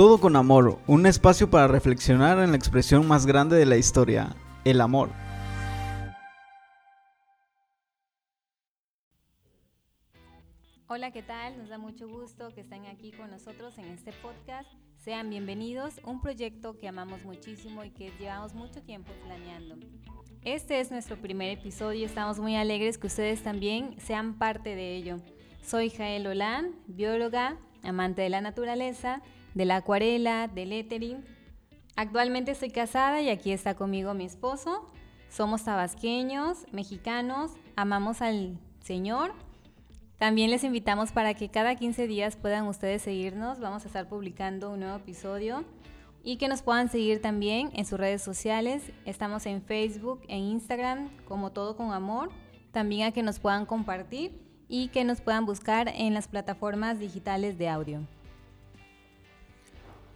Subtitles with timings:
[0.00, 4.34] Todo con amor, un espacio para reflexionar en la expresión más grande de la historia,
[4.64, 5.10] el amor.
[10.86, 11.58] Hola, ¿qué tal?
[11.58, 14.70] Nos da mucho gusto que estén aquí con nosotros en este podcast.
[14.96, 19.76] Sean bienvenidos, un proyecto que amamos muchísimo y que llevamos mucho tiempo planeando.
[20.40, 24.96] Este es nuestro primer episodio y estamos muy alegres que ustedes también sean parte de
[24.96, 25.18] ello.
[25.60, 29.20] Soy Jael Olán, bióloga, amante de la naturaleza,
[29.54, 31.24] de la acuarela, del lettering.
[31.96, 34.86] Actualmente estoy casada y aquí está conmigo mi esposo.
[35.28, 39.32] Somos tabasqueños, mexicanos, amamos al Señor.
[40.18, 43.60] También les invitamos para que cada 15 días puedan ustedes seguirnos.
[43.60, 45.64] Vamos a estar publicando un nuevo episodio
[46.22, 48.92] y que nos puedan seguir también en sus redes sociales.
[49.06, 52.30] Estamos en Facebook, en Instagram, como todo con amor.
[52.72, 54.32] También a que nos puedan compartir
[54.68, 58.00] y que nos puedan buscar en las plataformas digitales de audio.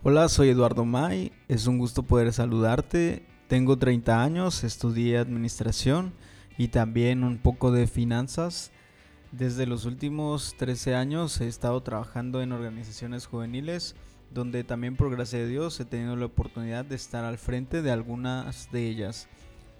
[0.06, 1.32] Hola, soy Eduardo May.
[1.48, 3.24] Es un gusto poder saludarte.
[3.48, 6.12] Tengo 30 años, estudié administración
[6.58, 8.70] y también un poco de finanzas.
[9.32, 13.96] Desde los últimos 13 años he estado trabajando en organizaciones juveniles
[14.30, 17.90] donde también por gracia de Dios he tenido la oportunidad de estar al frente de
[17.90, 19.26] algunas de ellas.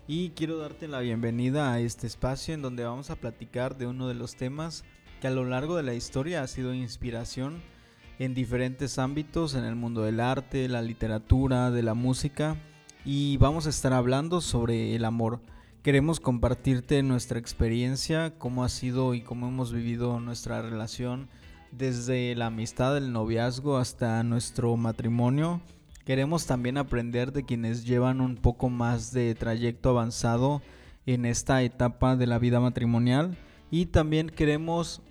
[0.09, 4.09] Y quiero darte la bienvenida a este espacio en donde vamos a platicar de uno
[4.09, 4.85] de los temas
[5.21, 7.74] que a lo largo de la historia ha sido inspiración
[8.19, 12.57] en diferentes ámbitos, en el mundo del arte, la literatura, de la música,
[13.05, 15.41] y vamos a estar hablando sobre el amor.
[15.83, 21.29] Queremos compartirte nuestra experiencia, cómo ha sido y cómo hemos vivido nuestra relación
[21.73, 25.61] desde la amistad, el noviazgo hasta nuestro matrimonio.
[26.05, 30.63] Queremos también aprender de quienes llevan un poco más de trayecto avanzado
[31.07, 33.37] en esta etapa de la vida matrimonial
[33.71, 35.03] y también queremos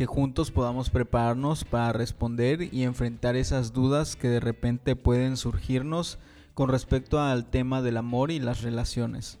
[0.00, 6.18] que juntos podamos prepararnos para responder y enfrentar esas dudas que de repente pueden surgirnos
[6.54, 9.38] con respecto al tema del amor y las relaciones.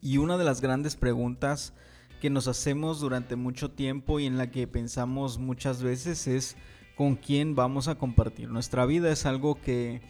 [0.00, 1.72] Y una de las grandes preguntas
[2.20, 6.56] que nos hacemos durante mucho tiempo y en la que pensamos muchas veces es
[6.96, 9.12] con quién vamos a compartir nuestra vida.
[9.12, 10.02] Es algo que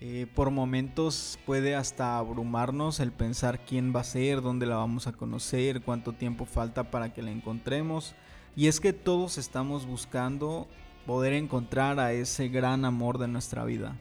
[0.00, 5.08] eh, por momentos puede hasta abrumarnos el pensar quién va a ser, dónde la vamos
[5.08, 8.14] a conocer, cuánto tiempo falta para que la encontremos.
[8.56, 10.66] Y es que todos estamos buscando
[11.06, 13.98] poder encontrar a ese gran amor de nuestra vida.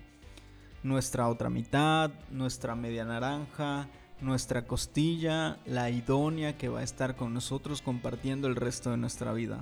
[0.81, 3.89] Nuestra otra mitad, nuestra media naranja,
[4.21, 9.33] nuestra costilla, la idónea que va a estar con nosotros compartiendo el resto de nuestra
[9.33, 9.61] vida.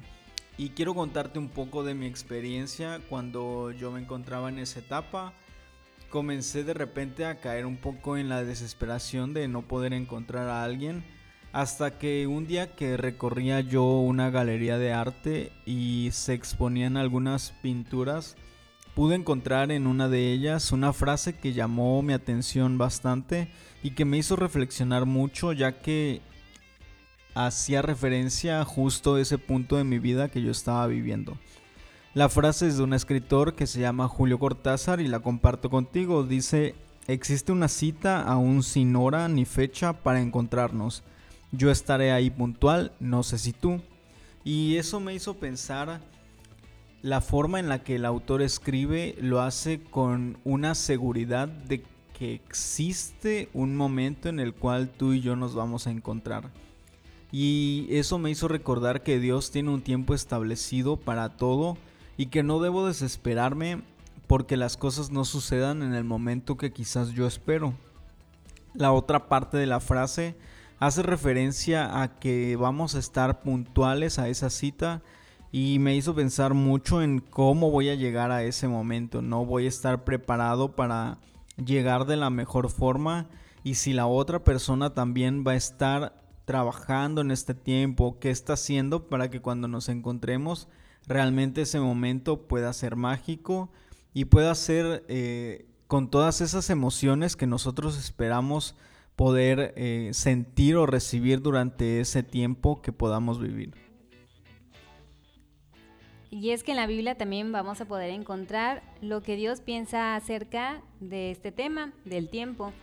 [0.59, 5.33] Y quiero contarte un poco de mi experiencia cuando yo me encontraba en esa etapa.
[6.11, 10.63] Comencé de repente a caer un poco en la desesperación de no poder encontrar a
[10.63, 11.03] alguien.
[11.53, 17.53] Hasta que un día que recorría yo una galería de arte y se exponían algunas
[17.61, 18.35] pinturas,
[18.95, 23.49] pude encontrar en una de ellas una frase que llamó mi atención bastante
[23.83, 26.21] y que me hizo reflexionar mucho ya que
[27.35, 31.37] hacía referencia a justo ese punto de mi vida que yo estaba viviendo.
[32.15, 36.23] La frase es de un escritor que se llama Julio Cortázar y la comparto contigo.
[36.23, 36.73] Dice,
[37.07, 41.03] existe una cita aún sin hora ni fecha para encontrarnos.
[41.53, 43.79] Yo estaré ahí puntual, no sé si tú.
[44.43, 46.01] Y eso me hizo pensar
[47.03, 51.83] la forma en la que el autor escribe lo hace con una seguridad de
[52.17, 56.49] que existe un momento en el cual tú y yo nos vamos a encontrar.
[57.31, 61.77] Y eso me hizo recordar que Dios tiene un tiempo establecido para todo
[62.17, 63.81] y que no debo desesperarme
[64.25, 67.73] porque las cosas no sucedan en el momento que quizás yo espero.
[68.73, 70.35] La otra parte de la frase
[70.85, 75.01] hace referencia a que vamos a estar puntuales a esa cita
[75.49, 79.21] y me hizo pensar mucho en cómo voy a llegar a ese momento.
[79.21, 81.19] No voy a estar preparado para
[81.63, 83.29] llegar de la mejor forma
[83.63, 88.53] y si la otra persona también va a estar trabajando en este tiempo, qué está
[88.53, 90.67] haciendo para que cuando nos encontremos
[91.07, 93.69] realmente ese momento pueda ser mágico
[94.13, 98.75] y pueda ser eh, con todas esas emociones que nosotros esperamos
[99.15, 103.73] poder eh, sentir o recibir durante ese tiempo que podamos vivir.
[106.29, 110.15] Y es que en la Biblia también vamos a poder encontrar lo que Dios piensa
[110.15, 112.73] acerca de este tema, del tiempo.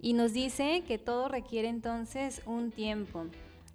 [0.00, 3.26] Y nos dice que todo requiere entonces un tiempo.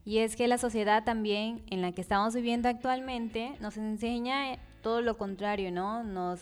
[0.06, 5.01] Y es que la sociedad también en la que estamos viviendo actualmente nos enseña todo
[5.01, 6.06] lo contrario, ¿no?
[6.06, 6.39] Nos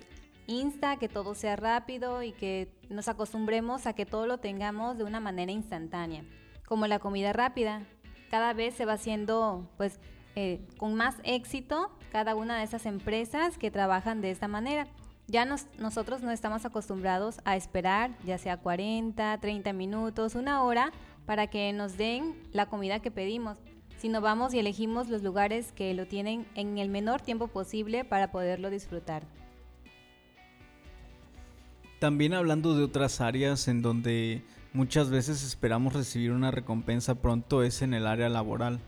[0.48, 5.04] insta que todo sea rápido y que nos acostumbremos a que todo lo tengamos de
[5.04, 6.24] una manera instantánea,
[6.68, 7.84] como la comida rápida.
[8.30, 10.00] Cada vez se va haciendo pues
[10.36, 14.88] eh, con más éxito cada una de esas empresas que trabajan de esta manera.
[15.28, 20.92] ya nosotros no estamos acostumbrados a esperar ya sea 40, 30 minutos, una hora
[21.26, 23.58] para que nos den la comida que pedimos,
[23.98, 28.32] sino vamos y elegimos los lugares que lo tienen en el menor tiempo posible para
[28.32, 29.24] poderlo disfrutar.
[32.00, 34.44] También hablando de otras áreas en donde
[34.74, 38.80] muchas veces esperamos recibir una recompensa pronto es en el área laboral.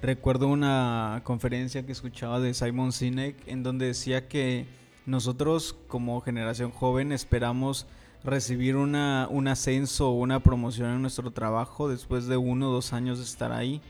[0.00, 4.66] Recuerdo una conferencia que escuchaba de Simon Sinek en donde decía que
[5.06, 7.86] nosotros como generación joven esperamos
[8.22, 12.92] recibir una, un ascenso o una promoción en nuestro trabajo después de uno o dos
[12.92, 13.80] años de estar ahí,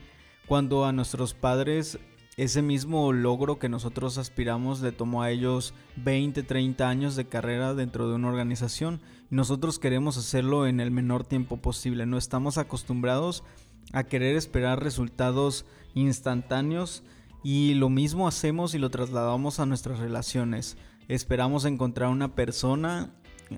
[0.47, 1.99] cuando a nuestros padres
[2.35, 7.75] ese mismo logro que nosotros aspiramos le tomó a ellos 20, 30 años de carrera
[7.75, 9.01] dentro de una organización.
[9.29, 12.05] Nosotros queremos hacerlo en el menor tiempo posible.
[12.05, 13.43] No estamos acostumbrados
[13.91, 17.03] a querer esperar resultados instantáneos
[17.43, 20.77] y lo mismo hacemos y lo trasladamos a nuestras relaciones.
[21.07, 23.13] Esperamos encontrar una persona,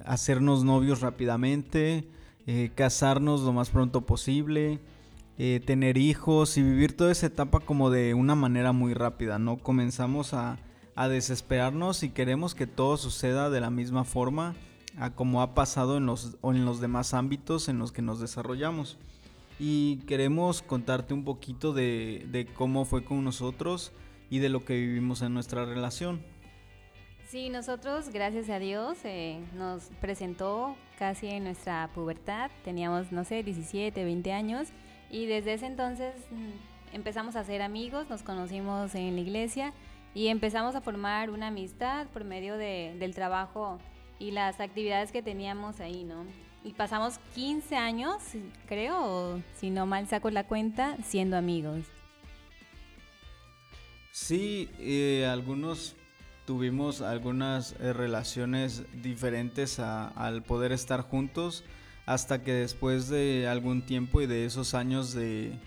[0.05, 2.09] hacernos novios rápidamente,
[2.47, 4.81] eh, casarnos lo más pronto posible,
[5.37, 9.57] eh, tener hijos y vivir toda esa etapa como de una manera muy rápida, ¿no?
[9.57, 10.57] Comenzamos a,
[11.09, 14.55] desesperarnos y queremos que todo suceda de la misma forma
[14.97, 18.97] a como ha pasado en los, en los demás ámbitos en los que nos desarrollamos.
[19.59, 23.91] Y queremos contarte un poquito de, de cómo fue con nosotros
[24.29, 26.21] y de lo que vivimos en nuestra relación.
[27.27, 32.51] Sí, nosotros, gracias a Dios, eh, nos presentó casi en nuestra pubertad.
[32.63, 34.69] Teníamos, no sé, 17, 20 años.
[35.09, 39.73] Y desde ese entonces mm, empezamos a ser amigos, nos conocimos en la iglesia
[40.13, 43.79] y empezamos a formar una amistad por medio de, del trabajo
[44.19, 46.25] y las actividades que teníamos ahí, ¿no?
[46.63, 48.23] Y pasamos 15 años,
[48.65, 51.85] creo, si no mal saco la cuenta, siendo amigos.
[54.11, 55.95] Sí, eh, algunos
[56.45, 61.63] tuvimos algunas eh, relaciones diferentes al poder estar juntos
[62.05, 65.57] hasta que después de algún tiempo y de esos años de,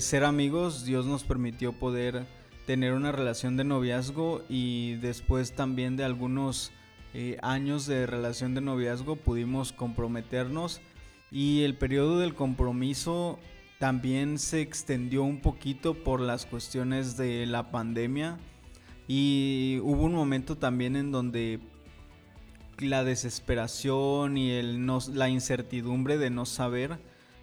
[0.00, 2.26] ser amigos, Dios nos permitió poder
[2.66, 6.70] tener una relación de noviazgo y después también de algunos
[7.14, 10.82] eh, años de relación de noviazgo pudimos comprometernos
[11.30, 13.38] y el periodo del compromiso
[13.78, 18.38] también se extendió un poquito por las cuestiones de la pandemia
[19.06, 21.60] y hubo un momento también en donde
[22.80, 26.98] la desesperación y el la incertidumbre de no saber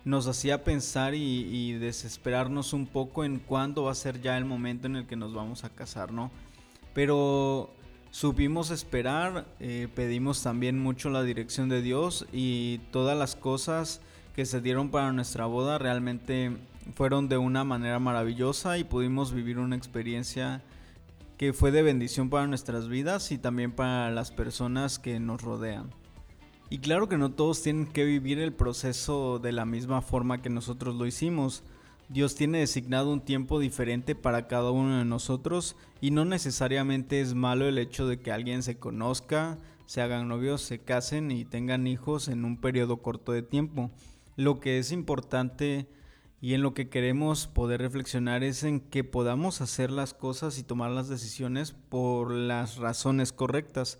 [0.05, 4.85] nos hacía pensar y, desesperarnos un poco en cuándo va a ser ya el momento
[4.85, 6.31] en el que nos vamos a casar, ¿no?
[6.93, 7.73] Pero
[8.11, 13.99] supimos esperar, eh, pedimos también mucho la dirección de Dios y todas las cosas
[14.35, 16.55] que se dieron para nuestra boda realmente
[16.93, 20.61] fueron de una manera maravillosa y pudimos vivir una experiencia
[21.37, 25.89] que fue de bendición para nuestras vidas y también para las personas que nos rodean.
[26.69, 30.49] Y claro que no todos tienen que vivir el proceso de la misma forma que
[30.49, 31.63] nosotros lo hicimos.
[32.09, 37.33] Dios tiene designado un tiempo diferente para cada uno de nosotros y no necesariamente es
[37.33, 41.87] malo el hecho de que alguien se conozca, se hagan novios, se casen y tengan
[41.87, 43.91] hijos en un periodo corto de tiempo.
[44.35, 45.87] Lo que es importante
[46.45, 50.63] y en lo que queremos poder reflexionar es en que podamos hacer las cosas y
[50.63, 53.97] tomar las decisiones por las razones correctas,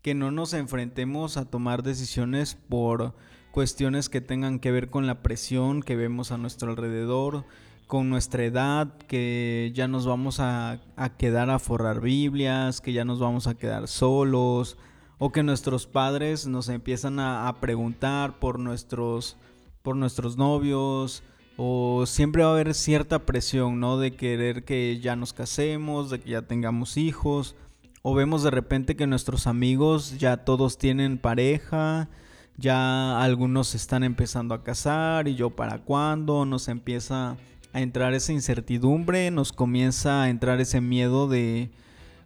[0.00, 3.16] que no nos enfrentemos a tomar decisiones por
[3.50, 7.44] cuestiones que tengan que ver con la presión que vemos a nuestro alrededor,
[7.88, 10.80] con nuestra edad, que ya nos vamos a,
[11.18, 14.78] quedar a forrar Biblias, que ya nos vamos a quedar solos,
[15.18, 19.36] o que nuestros padres nos empiezan a, a preguntar por nuestros,
[19.82, 21.24] por nuestros novios,
[21.56, 23.98] o siempre va a haber cierta presión, ¿no?
[23.98, 27.54] De querer que ya nos casemos, de que ya tengamos hijos,
[28.02, 32.08] o vemos de repente que nuestros amigos ya todos tienen pareja,
[32.56, 37.36] ya algunos están empezando a casar y yo para cuándo, nos empieza
[37.72, 41.70] a entrar esa incertidumbre, nos comienza a entrar ese miedo de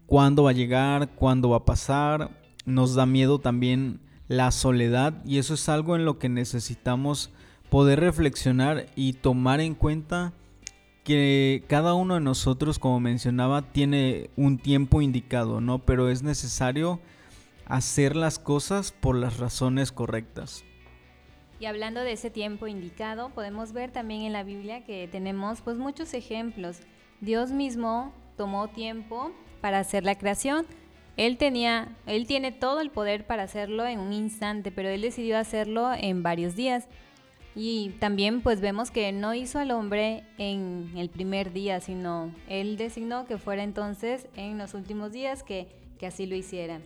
[0.07, 2.31] cuándo va a llegar, cuándo va a pasar,
[2.65, 7.31] nos da miedo también la soledad y eso es algo en lo que necesitamos
[7.75, 10.33] poder reflexionar y tomar en cuenta
[11.03, 15.81] que cada uno de nosotros, como mencionaba, tiene un tiempo indicado, ¿no?
[15.81, 17.01] Pero es necesario
[17.67, 20.65] hacer las cosas por las razones correctas.
[21.59, 25.77] Y hablando de ese tiempo indicado, podemos ver también en la Biblia que tenemos pues
[25.77, 26.79] muchos ejemplos.
[27.21, 30.65] Dios mismo tomó tiempo para hacer la creación.
[31.17, 35.37] Él tenía, él tiene todo el poder para hacerlo en un instante, pero él decidió
[35.37, 36.87] hacerlo en varios días.
[37.57, 42.77] Y también pues vemos que no hizo al hombre en el primer día, sino él
[42.77, 45.69] designó que fuera entonces en los últimos días que,
[46.05, 46.81] así lo hiciera.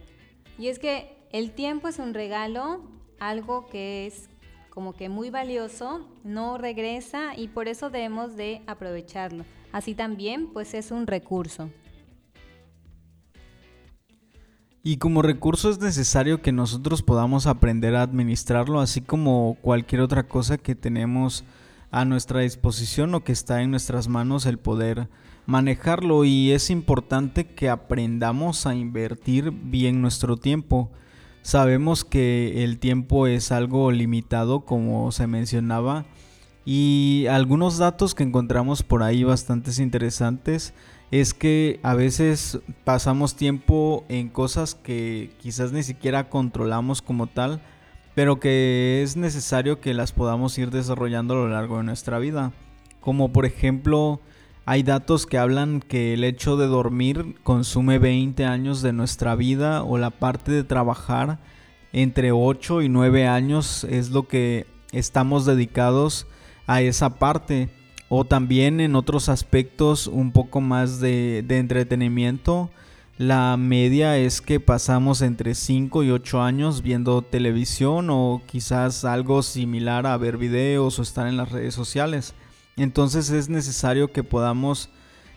[0.60, 2.82] Y es que el tiempo es un regalo,
[3.18, 4.28] algo que es
[4.70, 9.44] como que muy valioso, no regresa y por eso debemos de aprovecharlo.
[9.72, 11.68] Así también, pues es un recurso.
[14.82, 20.28] Y como recurso es necesario que nosotros podamos aprender a administrarlo, así como cualquier otra
[20.28, 21.44] cosa que tenemos
[21.90, 25.08] a nuestra disposición o que está en nuestras manos el poder
[25.47, 26.25] manejarlo.
[26.25, 30.90] Y es importante que aprendamos a invertir bien nuestro tiempo.
[31.42, 36.06] Sabemos que el tiempo es algo limitado, como se mencionaba,
[36.64, 40.75] y algunos datos que encontramos por ahí bastante interesantes
[41.10, 47.62] es que a veces pasamos tiempo en cosas que quizás ni siquiera controlamos como tal,
[48.14, 52.52] pero que es necesario que las podamos ir desarrollando a lo largo de nuestra vida.
[53.00, 54.20] Como por ejemplo,
[54.66, 59.82] hay datos que hablan que el hecho de dormir consume 20 años de nuestra vida
[59.82, 61.38] o la parte de trabajar
[61.94, 66.26] entre 8 y 9 años es lo que estamos dedicados
[66.66, 67.70] a esa parte
[68.08, 72.70] o también en otros aspectos un poco más de, entretenimiento.
[73.18, 79.42] La media es que pasamos entre 5 y 8 años viendo televisión o quizás algo
[79.42, 82.34] similar a ver videos o estar en las redes sociales.
[82.76, 84.88] Entonces es necesario que podamos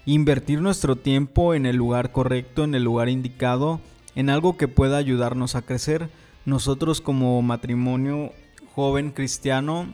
[0.06, 3.82] invertir nuestro tiempo en el lugar correcto, en el lugar indicado,
[4.16, 6.12] en algo que pueda ayudarnos a crecer.
[6.46, 8.32] Nosotros como matrimonio
[8.76, 9.94] joven cristiano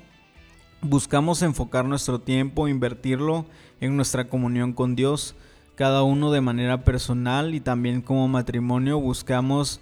[0.81, 3.45] Buscamos enfocar nuestro tiempo, invertirlo
[3.81, 5.35] en nuestra comunión con Dios,
[5.75, 9.81] cada uno de manera personal y también como matrimonio buscamos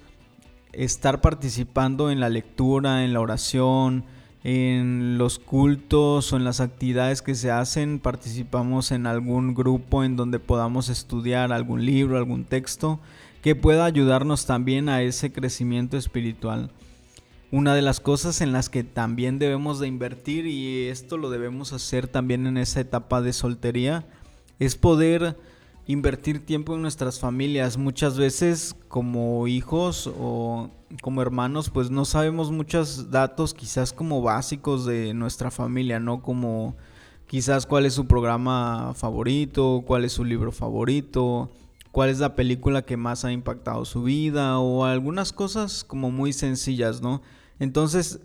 [0.71, 4.05] estar participando en la lectura, en la oración,
[4.45, 10.15] en los cultos o en las actividades que se hacen, participamos en algún grupo en
[10.15, 12.99] donde podamos estudiar algún libro, algún texto
[13.41, 16.71] que pueda ayudarnos también a ese crecimiento espiritual.
[17.55, 21.71] Una de las cosas en las que también debemos de invertir y esto lo debemos
[21.71, 24.05] hacer también en esa etapa de soltería
[24.59, 25.38] es poder
[25.88, 27.77] invertir tiempo en nuestras familias.
[27.77, 30.69] Muchas veces como hijos o
[31.01, 36.21] como hermanos pues no sabemos muchos datos quizás como básicos de nuestra familia, ¿no?
[36.21, 36.75] Como
[37.25, 41.50] quizás cuál es su programa favorito, cuál es su libro favorito,
[41.93, 46.33] cuál es la película que más ha impactado su vida o algunas cosas como muy
[46.33, 47.21] sencillas, ¿no?
[47.59, 48.19] Entonces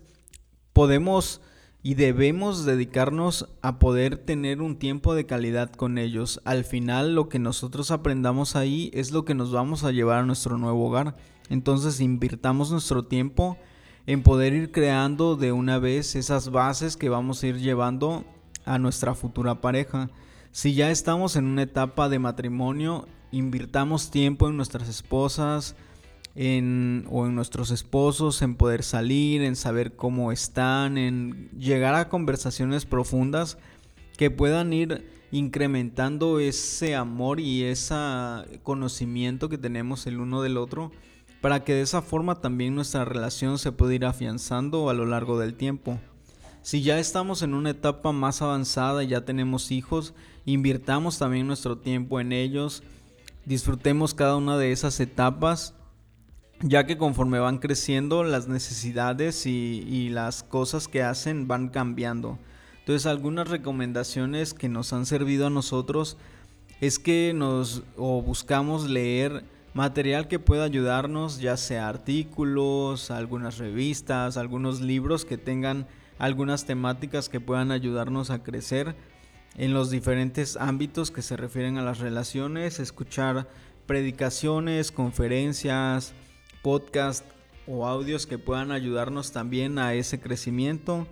[0.73, 1.41] podemos
[1.83, 6.39] y debemos dedicarnos a poder tener un tiempo de calidad con ellos.
[6.45, 10.25] Al final lo que nosotros aprendamos ahí es lo que nos vamos a llevar a
[10.25, 11.15] nuestro nuevo hogar.
[11.49, 13.57] Entonces invirtamos nuestro tiempo
[14.05, 18.25] en poder ir creando de una vez esas bases que vamos a ir llevando
[18.65, 20.09] a nuestra futura pareja.
[20.51, 25.75] Si ya estamos en una etapa de matrimonio, invirtamos tiempo en nuestras esposas
[26.35, 32.09] en, o en nuestros esposos, en poder salir, en saber cómo están, en llegar a
[32.09, 33.57] conversaciones profundas
[34.17, 37.95] que puedan ir incrementando ese amor y ese
[38.63, 40.91] conocimiento que tenemos el uno del otro
[41.41, 45.39] para que de esa forma también nuestra relación se pueda ir afianzando a lo largo
[45.39, 45.99] del tiempo.
[46.61, 50.13] Si ya estamos en una etapa más avanzada y ya tenemos hijos,
[50.45, 52.83] invirtamos también nuestro tiempo en ellos,
[53.45, 55.73] disfrutemos cada una de esas etapas,
[56.63, 62.37] ya que conforme van creciendo las necesidades y, las cosas que hacen van cambiando.
[62.79, 66.17] Entonces algunas recomendaciones que nos han servido a nosotros
[66.79, 74.35] es que nos o buscamos leer material que pueda ayudarnos, ya sea artículos, algunas revistas,
[74.35, 75.87] algunos libros que tengan
[76.17, 78.95] algunas temáticas que puedan ayudarnos a crecer
[79.57, 83.47] en los diferentes ámbitos que se refieren a las relaciones, escuchar
[83.85, 86.13] predicaciones, conferencias,
[86.61, 87.27] podcasts
[87.67, 91.07] o audios que puedan ayudarnos también a ese crecimiento.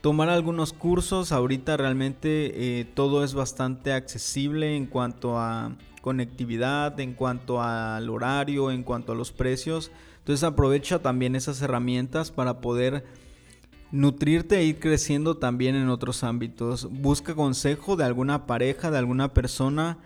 [0.00, 7.14] Tomar algunos cursos, ahorita realmente eh, todo es bastante accesible en cuanto a conectividad, en
[7.14, 9.90] cuanto al horario, en cuanto a los precios.
[10.18, 13.04] Entonces aprovecha también esas herramientas para poder
[13.92, 16.88] Nutrirte e ir creciendo también en otros ámbitos.
[16.90, 19.98] Busca consejo de alguna pareja, de alguna persona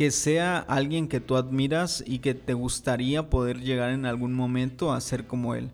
[0.00, 4.94] que sea alguien que tú admiras y que te gustaría poder llegar en algún momento
[4.94, 5.68] a ser como él.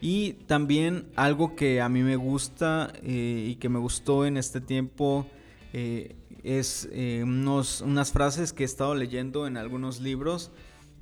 [0.00, 4.62] Y también algo que a mí me gusta eh, y que me gustó en este
[4.62, 5.26] tiempo
[5.74, 10.50] eh, es eh, unas frases que he estado leyendo en algunos libros.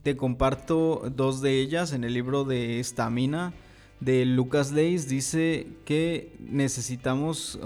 [0.02, 3.54] Te comparto dos de ellas en el libro de Estamina
[4.00, 7.56] de Lucas Leis dice que necesitamos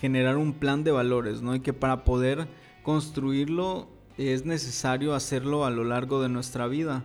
[0.00, 1.54] generar un plan de valores, ¿no?
[1.54, 2.48] Y que para poder
[2.82, 7.02] construirlo es necesario hacerlo a lo largo de nuestra vida.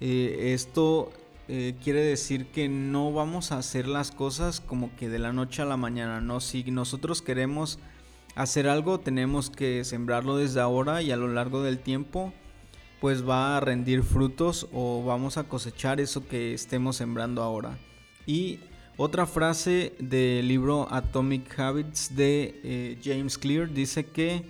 [0.00, 1.12] Eh, esto
[1.48, 5.62] eh, quiere decir que no vamos a hacer las cosas como que de la noche
[5.62, 6.40] a la mañana, ¿no?
[6.40, 7.78] Si nosotros queremos
[8.34, 12.32] hacer algo, tenemos que sembrarlo desde ahora y a lo largo del tiempo,
[13.00, 17.78] pues va a rendir frutos o vamos a cosechar eso que estemos sembrando ahora.
[18.26, 18.60] Y
[18.96, 24.44] otra frase del libro Atomic Habits de eh, James Clear dice que,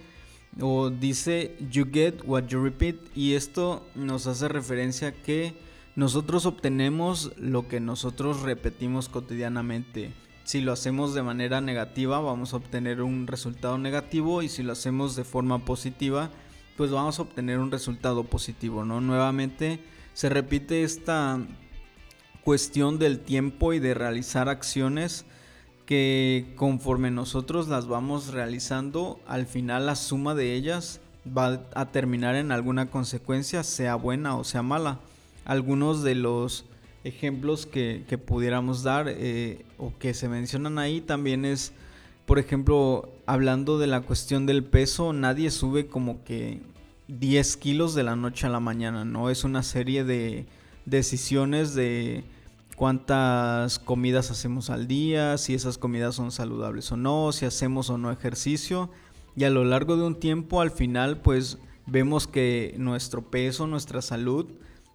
[0.60, 5.54] o dice, you get what you repeat, y esto nos hace referencia a que
[5.96, 10.12] nosotros obtenemos lo que nosotros repetimos cotidianamente.
[10.44, 14.72] Si lo hacemos de manera negativa vamos a obtener un resultado negativo y si lo
[14.72, 16.30] hacemos de forma positiva
[16.76, 19.00] pues vamos a obtener un resultado positivo, ¿no?
[19.00, 19.80] Nuevamente
[20.14, 21.38] se repite esta
[22.42, 25.24] cuestión del tiempo y de realizar acciones
[25.86, 32.34] que conforme nosotros las vamos realizando, al final la suma de ellas va a terminar
[32.34, 35.00] en alguna consecuencia, sea buena o sea mala
[35.44, 36.64] algunos de los
[37.04, 41.72] ejemplos que, pudiéramos dar eh, o que se mencionan ahí también es,
[42.26, 46.60] por ejemplo, hablando de la cuestión del peso, nadie sube como que
[47.08, 49.30] 10 kilos de la noche a la mañana, ¿no?
[49.30, 50.46] Es una serie de
[50.86, 52.24] decisiones de
[52.82, 57.96] cuántas comidas hacemos al día, si esas comidas son saludables o no, si hacemos o
[57.96, 58.90] no ejercicio.
[59.36, 64.02] Y a lo largo de un tiempo, al final, pues vemos que nuestro peso, nuestra
[64.02, 64.46] salud,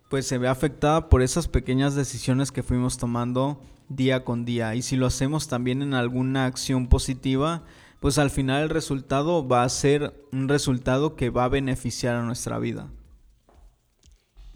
[0.09, 4.75] pues se ve afectada por esas pequeñas decisiones que fuimos tomando día con día.
[4.75, 7.63] Y si lo hacemos también en alguna acción positiva,
[8.01, 12.23] pues al final el resultado va a ser un resultado que va a beneficiar a
[12.23, 12.89] nuestra vida.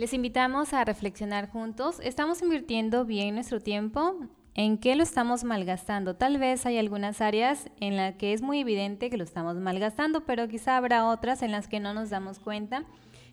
[0.02, 2.00] Les invitamos a reflexionar juntos.
[2.02, 4.16] ¿Estamos invirtiendo bien nuestro tiempo?
[4.56, 6.16] ¿En qué lo estamos malgastando?
[6.16, 10.26] Tal vez hay algunas áreas en las que es muy evidente que lo estamos malgastando,
[10.26, 12.84] pero quizá habrá otras en las que no nos damos cuenta.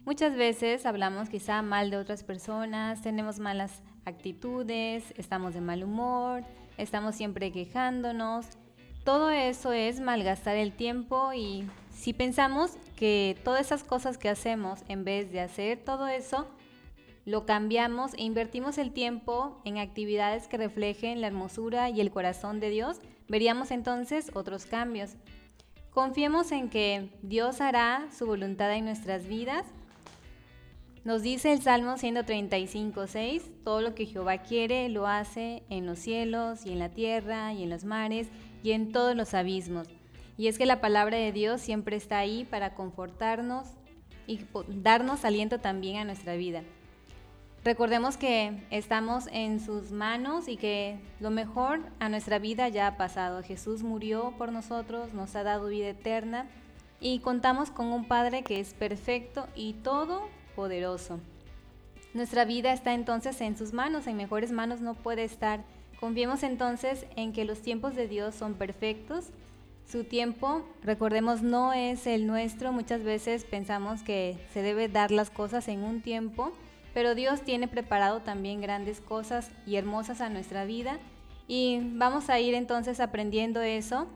[0.04, 6.44] Muchas veces hablamos quizá mal de otras personas, tenemos malas actitudes, estamos de mal humor,
[6.76, 8.44] estamos siempre quejándonos.
[9.04, 14.80] Todo eso es malgastar el tiempo y si pensamos que todas esas cosas que hacemos,
[14.88, 16.46] en vez de hacer todo eso,
[17.28, 22.58] lo cambiamos e invertimos el tiempo en actividades que reflejen la hermosura y el corazón
[22.58, 25.10] de Dios, veríamos entonces otros cambios.
[25.90, 29.66] Confiemos en que Dios hará su voluntad en nuestras vidas
[31.04, 35.98] nos dice el Salmo 135, 6, todo lo que Jehová quiere lo hace en los
[35.98, 38.28] cielos y en la tierra y en los mares
[38.62, 39.88] y en todos los abismos.
[40.36, 43.68] Y es que la palabra de Dios siempre está ahí para confortarnos
[44.26, 46.62] y darnos aliento también a nuestra vida.
[47.64, 52.96] Recordemos que estamos en sus manos y que lo mejor a nuestra vida ya ha
[52.96, 53.42] pasado.
[53.42, 56.46] Jesús murió por nosotros, nos ha dado vida eterna
[57.00, 61.20] y contamos con un Padre que es perfecto y todo poderoso.
[62.14, 65.62] Nuestra vida está entonces en sus manos, en mejores manos no puede estar.
[66.00, 69.26] Confiemos entonces en que los tiempos de Dios son perfectos.
[69.86, 72.72] Su tiempo, recordemos, no es el nuestro.
[72.72, 76.52] Muchas veces pensamos que se debe dar las cosas en un tiempo,
[76.94, 80.98] pero Dios tiene preparado también grandes cosas y hermosas a nuestra vida.
[81.46, 84.08] Y vamos a ir entonces aprendiendo eso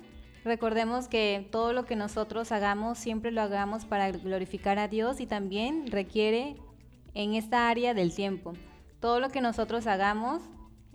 [0.44, 5.26] Recordemos que todo lo que nosotros hagamos siempre lo hagamos para glorificar a Dios y
[5.26, 6.56] también requiere
[7.14, 8.54] en esta área del tiempo.
[8.98, 10.42] Todo lo que nosotros hagamos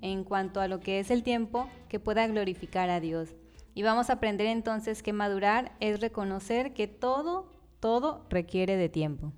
[0.02, 3.36] en cuanto a lo que es el tiempo que pueda glorificar a Dios.
[3.74, 9.32] Y vamos a aprender entonces que madurar es reconocer que todo, todo requiere de tiempo.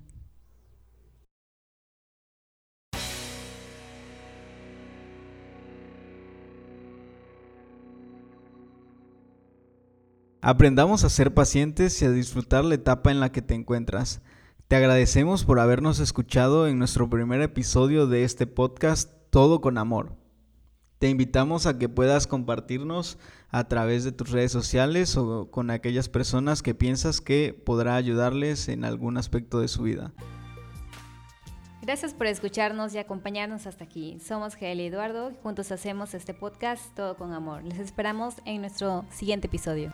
[10.42, 14.22] Aprendamos a ser pacientes y a disfrutar la etapa en la que te encuentras.
[14.68, 20.16] Te agradecemos por habernos escuchado en nuestro primer episodio de este podcast Todo con Amor.
[20.98, 23.18] Te invitamos a que puedas compartirnos
[23.50, 28.68] a través de tus redes sociales o con aquellas personas que piensas que podrá ayudarles
[28.68, 30.14] en algún aspecto de su vida.
[31.82, 34.18] Gracias por escucharnos y acompañarnos hasta aquí.
[34.20, 37.62] Somos Gael y Eduardo y juntos hacemos este podcast Todo con Amor.
[37.62, 39.92] Les esperamos en nuestro siguiente episodio.